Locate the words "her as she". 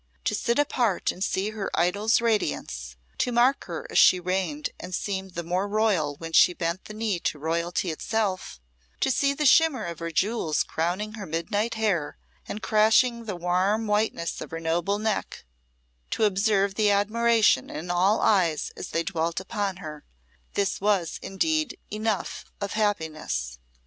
3.65-4.19